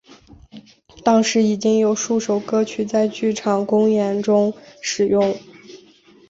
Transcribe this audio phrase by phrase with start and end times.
[1.03, 5.37] 当时已经有数首歌曲在剧场公演中使用。